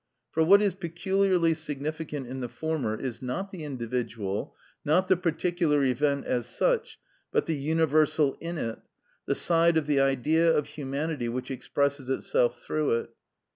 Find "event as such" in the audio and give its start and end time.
5.83-6.97